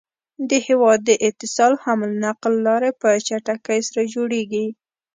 د 0.49 0.51
هيواد 0.67 0.99
د 1.09 1.11
اتصال 1.27 1.73
حمل 1.83 2.11
نقل 2.25 2.53
لاری 2.65 2.91
په 3.01 3.09
چټکی 3.27 3.79
سره 3.87 4.01
جوړيږي 4.13 4.65